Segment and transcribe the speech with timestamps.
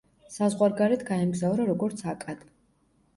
[0.35, 2.41] საზღვარგარეთ გაემგზავრა როგორც აკად.